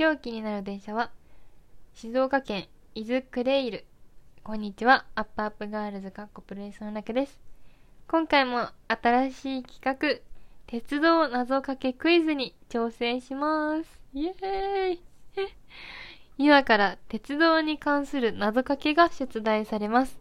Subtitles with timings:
[0.00, 1.10] 今日気になる電車は
[1.92, 3.84] 静岡県伊豆クレイル。
[4.44, 5.06] こんにちは。
[5.16, 7.40] アップアップガールズかっこプロレスのらくです。
[8.06, 10.22] 今回も新しい企画
[10.68, 14.00] 鉄道謎かけクイズに挑戦します。
[14.14, 15.02] イエーイ。
[16.38, 20.16] 今から鉄道に関する謎かけが出題されます。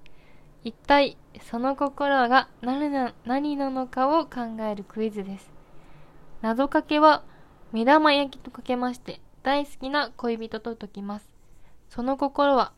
[0.63, 5.51] 一体その心が何な何なのかを考えるクイズです。
[6.41, 7.23] 謎かけは
[7.71, 11.29] 目玉焼きとかけまして大好きな恋人と解きます。
[11.87, 12.73] その心は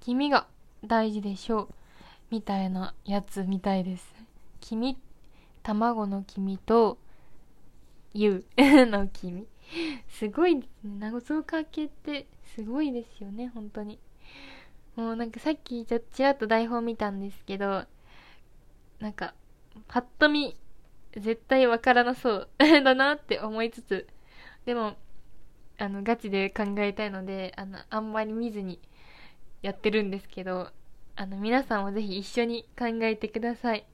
[0.00, 0.48] 君が
[0.84, 1.74] 大事でしょう
[2.32, 4.12] みたいなやつみたいです。
[4.60, 4.98] 君
[5.62, 6.98] 卵の黄身と
[8.12, 9.46] 湯 の黄身
[10.08, 12.26] すごいですね謎かけって
[12.56, 14.00] すごいですよね本当に。
[14.96, 17.84] もうなんかさっきちょちらっと台本見たんですけど
[18.98, 19.32] なんか
[19.86, 20.56] パッと見
[21.12, 24.08] 絶対わからなそうだなって思いつつ。
[24.64, 24.96] でも
[25.78, 28.80] あのガチで考えたいのであのあんまり見ずに
[29.62, 30.70] やってるんですけど
[31.16, 33.86] あの皆さんもぜひ一緒に考えてください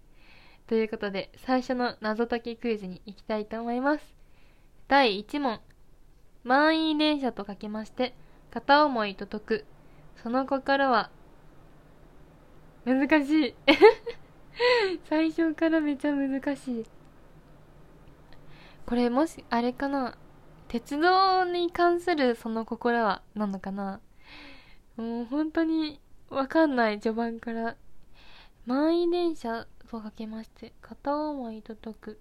[0.70, 4.04] ということで、最初の謎解きクイズに行きたいと思います。
[4.86, 5.58] 第1問。
[6.44, 8.14] 満員電車とかけまして、
[8.52, 9.64] 片思いと解く。
[10.22, 11.10] その心は、
[12.84, 13.54] 難しい。
[15.10, 16.86] 最初からめちゃ難しい。
[18.86, 20.16] これもし、あれかな？
[20.70, 24.00] 鉄道に関するその心は、なのかな？
[24.96, 27.76] もう本当にわかんない、序盤から。
[28.66, 32.20] 満員電車とかけまして片思いと解く。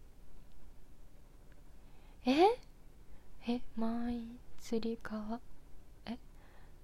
[2.25, 2.57] え？
[3.47, 3.61] え？
[3.75, 5.39] 満員つり革？
[6.07, 6.17] え？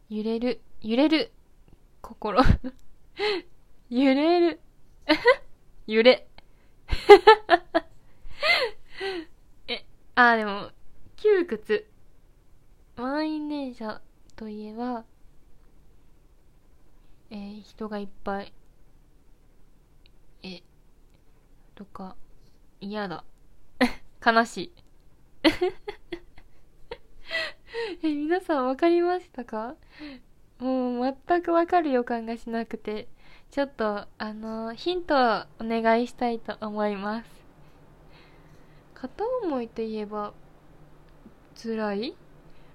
[0.09, 0.61] 揺れる？
[0.83, 1.31] 揺れる？
[2.03, 2.43] 心。
[3.89, 4.59] 揺れる？
[5.87, 6.27] 揺れ。
[9.67, 9.83] え？
[10.13, 10.69] あでも
[11.45, 11.85] 窮屈。
[12.95, 14.01] 満員電車
[14.35, 15.05] といえば
[17.29, 18.51] えー、人がいっぱい。
[20.41, 20.63] え
[21.75, 22.15] とか
[22.81, 23.23] 嫌だ。
[24.25, 24.73] 悲しい。
[28.01, 29.75] え皆さん分かりましたか？
[30.57, 33.07] もう全く分かる予感がしなくて。
[33.51, 35.19] ちょっとあのヒントを
[35.59, 37.29] お願いしたいと思います。
[38.95, 40.33] 片思いといえば
[41.55, 42.15] 辛い？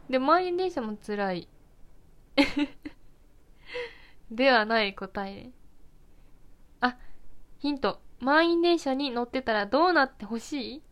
[0.09, 1.49] で満員電車も辛い
[4.31, 5.51] ではない答え
[6.81, 6.97] あ
[7.59, 10.83] ヒント満員電車に乗ってたらどうなってほしい？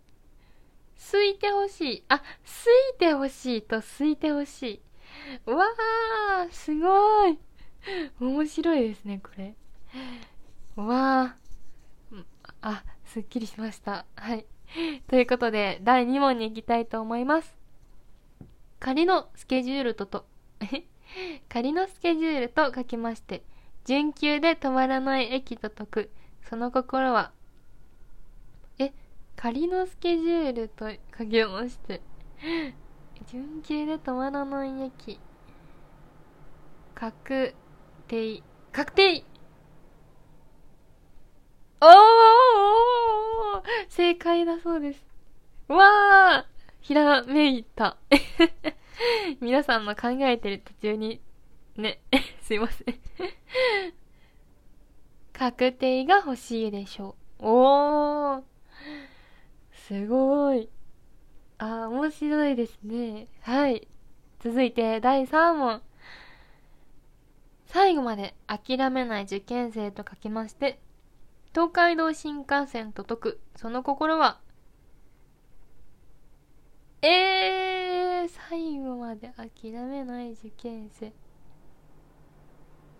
[1.12, 2.04] 空いてほしい。
[2.08, 2.26] あ、空
[2.94, 4.82] いてほしいと空いてほし
[5.46, 5.50] い。
[5.50, 7.38] わー、すごい。
[8.20, 9.54] 面白いですね、これ。
[10.76, 12.24] わー。
[12.62, 14.06] あ、すっきりしました。
[14.16, 14.46] はい。
[15.08, 17.57] ということで、第2問に行きたいと思います。
[18.80, 20.26] 仮のスケジュールとと、
[21.48, 23.42] 仮のスケジュールと書きまして、
[23.84, 26.10] 準急で止まらない駅と解く。
[26.42, 27.32] その心は、
[28.78, 28.92] え、
[29.36, 32.00] 仮のスケジュールと書きまして、
[33.26, 35.18] 準急で止まらない駅、
[36.94, 37.54] 確
[38.06, 39.24] 定、確定
[41.80, 45.04] おー正解だそうです。
[45.68, 46.57] わー
[46.88, 47.98] ひらめいた。
[49.42, 51.20] 皆さんの考えてる途中に、
[51.76, 52.00] ね、
[52.40, 52.98] すいません
[55.34, 57.46] 確定が欲しいでしょう。
[57.46, 58.42] おー。
[59.70, 60.70] すごい。
[61.58, 63.28] あ、面白いですね。
[63.42, 63.86] はい。
[64.40, 65.82] 続いて、第3問。
[67.66, 70.80] 最後まで諦めない受験生と書きまして、
[71.52, 74.40] 東海道新幹線と解く、その心は、
[77.00, 81.12] えー、最後まで諦めない受験生。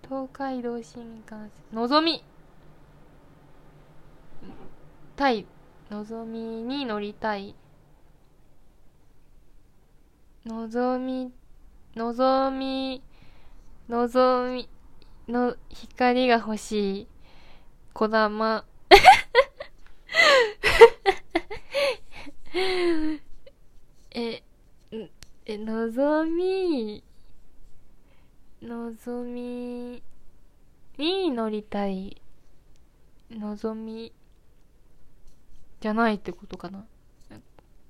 [0.03, 1.51] 東海道新幹線。
[1.73, 2.23] のぞみ。
[5.17, 5.47] たい
[5.91, 7.57] のぞみに乗りたい。
[10.47, 11.33] のぞみ
[11.97, 13.03] のぞみ
[13.89, 14.69] のぞみ
[15.29, 17.09] の光が欲しい。
[17.93, 18.65] こだま。
[25.59, 27.03] えのぞみ。
[28.63, 30.01] のぞみ。
[30.97, 32.23] に乗りたい
[33.29, 34.13] のぞみ。
[35.81, 36.87] じゃないってことかな。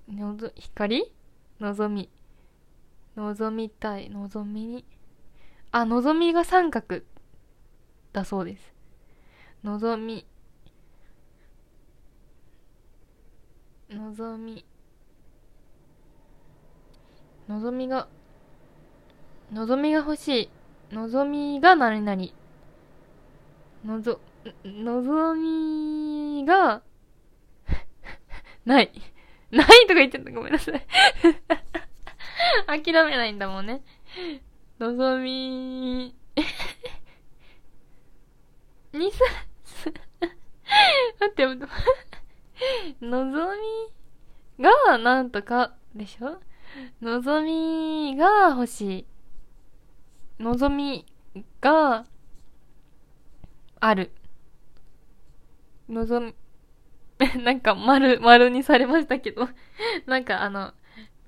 [0.09, 1.13] のぞ光
[1.61, 2.09] のぞみ。
[3.15, 4.85] のぞみたいのぞみに。
[5.71, 7.03] あのぞみが三角
[8.15, 8.73] だそうです。
[9.63, 10.25] のぞみ。
[13.91, 14.65] のぞみ。
[17.49, 18.09] のぞみが
[19.53, 20.51] 望みが欲しい。
[20.93, 22.23] 望みが何々。
[23.85, 24.21] のぞ、
[24.65, 26.83] 望みが、
[28.67, 28.93] ない。
[29.51, 30.31] ないとか言っちゃった。
[30.31, 30.87] ごめんなさい。
[32.67, 33.83] 諦めないんだもんね。
[34.79, 36.15] 望み、
[38.93, 39.25] にさ、
[41.21, 41.73] 待って、待って。
[43.01, 43.57] 望
[44.59, 46.39] みがなんとかでしょ？
[47.01, 49.07] 望みが欲しい。
[50.39, 51.07] 望み
[51.61, 52.07] が
[53.81, 54.13] ある。
[55.89, 56.35] 望み、
[57.43, 59.49] なんか丸、丸にされましたけど
[60.07, 60.73] なんかあの、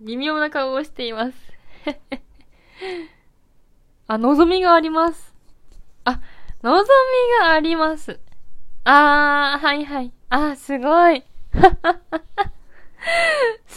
[0.00, 1.34] 微妙な顔をしています
[4.06, 5.34] あ、望みがあります。
[6.04, 6.20] あ、
[6.62, 6.86] 望み
[7.40, 8.18] があります。
[8.84, 10.12] あー、はいはい。
[10.30, 11.24] あ、すごい。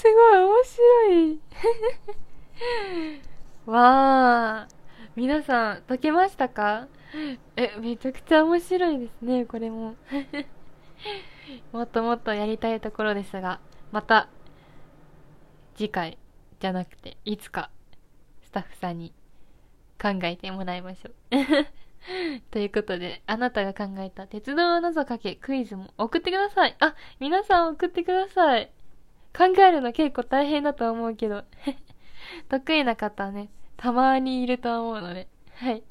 [0.04, 1.40] すごい面白い。
[3.72, 4.76] わー。
[5.16, 6.90] 皆さん、解けましたか？
[7.56, 9.96] え、めちゃくちゃ面白いですね、これも。
[11.72, 13.62] もっともっとやりたいところですが、
[13.94, 14.28] また、
[15.76, 16.18] 次回
[16.60, 17.70] じゃなくて、いつか、
[18.42, 19.14] スタッフさんに
[20.02, 21.14] 考えてもらいましょう。
[22.52, 26.76] ということで、あなたが考えた鉄道謎かけクイズも送ってください。
[26.82, 28.70] あ、皆さん送ってください。
[29.36, 31.44] 考えるの結構大変だと思うけど。
[32.50, 35.28] 得意な方はね、たまにいると思うので。
[35.56, 35.84] はい。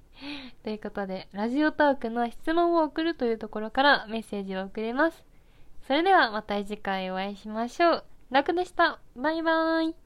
[0.62, 5.24] ということで、ラジオトークの質問を送るというところからメッセージを送れます。
[5.86, 8.04] それではまた次回お会いしましょう。
[8.30, 9.00] 楽でした。
[9.16, 10.01] バイバーイ。